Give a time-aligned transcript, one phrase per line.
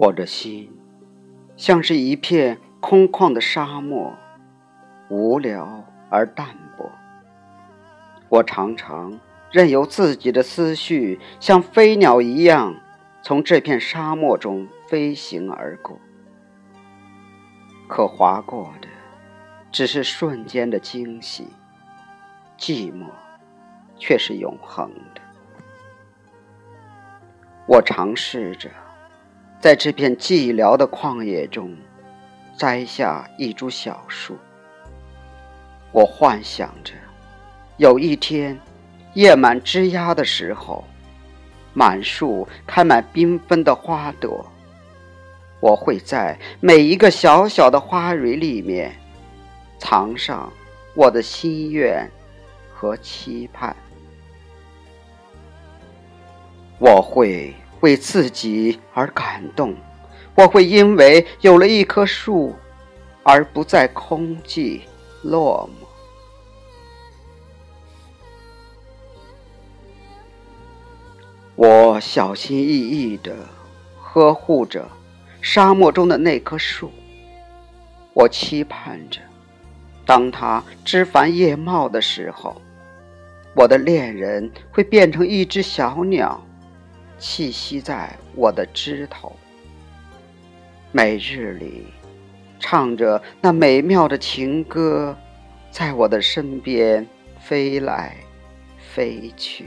[0.00, 0.70] 我的心
[1.56, 4.14] 像是一片空旷的沙漠，
[5.08, 6.88] 无聊而淡薄。
[8.28, 9.18] 我常常
[9.50, 12.76] 任由自己的思绪像飞鸟一样
[13.22, 15.98] 从这片沙漠中飞行而过，
[17.88, 18.86] 可划过的
[19.72, 21.48] 只是瞬间的惊喜，
[22.56, 23.06] 寂寞
[23.96, 25.20] 却是永恒的。
[27.66, 28.70] 我尝试着。
[29.60, 31.76] 在这片寂寥的旷野中，
[32.56, 34.36] 栽下一株小树。
[35.90, 36.92] 我幻想着，
[37.76, 38.56] 有一天，
[39.14, 40.84] 叶满枝桠的时候，
[41.74, 44.46] 满树开满缤纷的花朵。
[45.58, 48.94] 我会在每一个小小的花蕊里面，
[49.76, 50.52] 藏上
[50.94, 52.08] 我的心愿
[52.72, 53.74] 和期盼。
[56.78, 57.52] 我会。
[57.80, 59.74] 为自己而感动，
[60.34, 62.54] 我会因为有了一棵树，
[63.22, 64.80] 而不再空寂
[65.22, 65.86] 落寞。
[71.54, 73.34] 我小心翼翼地
[74.00, 74.88] 呵护着
[75.40, 76.90] 沙漠中的那棵树，
[78.12, 79.20] 我期盼着，
[80.06, 82.60] 当它枝繁叶茂的时候，
[83.54, 86.40] 我的恋人会变成一只小鸟。
[87.18, 89.34] 栖息在我的枝头，
[90.92, 91.86] 每日里
[92.60, 95.16] 唱着那美妙的情歌，
[95.70, 97.06] 在我的身边
[97.40, 98.16] 飞来
[98.94, 99.66] 飞去。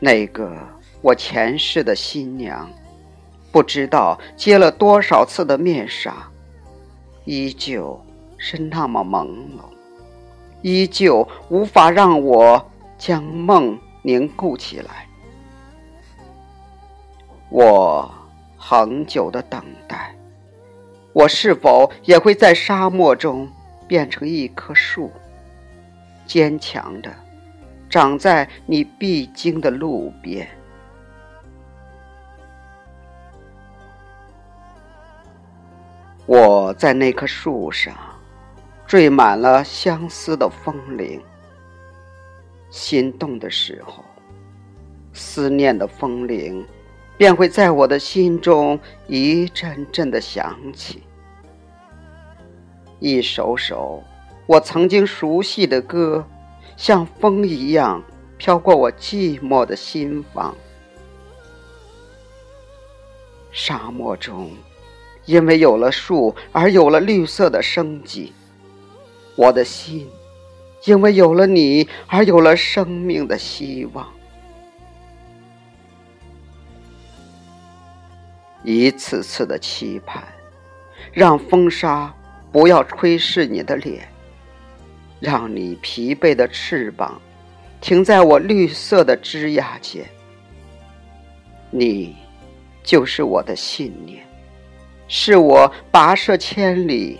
[0.00, 0.56] 那个
[1.00, 2.68] 我前世的新娘，
[3.52, 6.28] 不知道接了多少次的面纱，
[7.24, 8.04] 依旧
[8.36, 9.60] 是那么朦胧，
[10.60, 13.78] 依旧无法让我将梦。
[14.06, 15.08] 凝固起来，
[17.50, 18.08] 我
[18.56, 20.14] 恒久的等待，
[21.12, 23.50] 我是否也会在沙漠中
[23.88, 25.10] 变成一棵树，
[26.24, 27.12] 坚强的
[27.90, 30.48] 长在你必经的路边？
[36.26, 37.92] 我在那棵树上
[38.86, 41.20] 缀满了相思的风铃。
[42.76, 44.04] 心动的时候，
[45.14, 46.62] 思念的风铃
[47.16, 51.02] 便会在我的心中一阵阵的响起。
[53.00, 54.04] 一首首
[54.46, 56.22] 我曾经熟悉的歌，
[56.76, 58.04] 像风一样
[58.36, 60.54] 飘过我寂寞的心房。
[63.52, 64.50] 沙漠中，
[65.24, 68.34] 因为有了树而有了绿色的生机，
[69.34, 70.06] 我的心。
[70.86, 74.06] 因为有了你，而有了生命的希望。
[78.62, 80.22] 一次次的期盼，
[81.12, 82.12] 让风沙
[82.52, 84.08] 不要吹湿你的脸，
[85.20, 87.20] 让你疲惫的翅膀
[87.80, 90.04] 停在我绿色的枝桠间。
[91.70, 92.14] 你，
[92.84, 94.24] 就是我的信念，
[95.08, 97.18] 是我跋涉千里、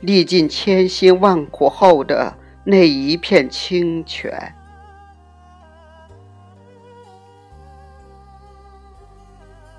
[0.00, 2.36] 历尽千辛万苦后的。
[2.62, 4.54] 那一片清泉，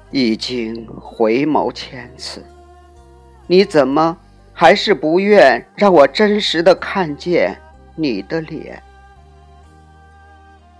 [0.09, 2.43] 已经回眸千次，
[3.45, 4.17] 你怎么
[4.51, 7.55] 还是不愿让我真实的看见
[7.95, 8.81] 你的脸？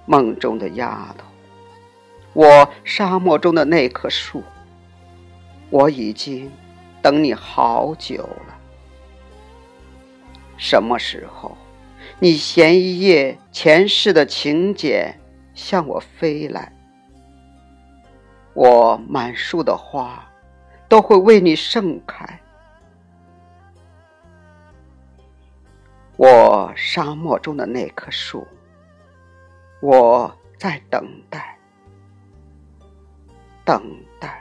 [0.08, 1.26] 梦中的丫头，
[2.34, 4.44] 我沙漠中的那棵树，
[5.70, 6.52] 我已经
[7.02, 8.58] 等你好久了。
[10.58, 11.56] 什么时候？
[12.24, 15.20] 你衔一夜前世的情柬
[15.56, 16.72] 向我飞来，
[18.54, 20.24] 我满树的花
[20.88, 22.40] 都会为你盛开。
[26.16, 28.48] 我沙漠中的那棵树，
[29.82, 31.58] 我在等待，
[33.66, 33.84] 等
[34.20, 34.41] 待。